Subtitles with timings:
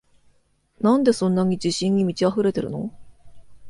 [0.79, 2.89] なんでそんなに自信に満ちあふれてるの？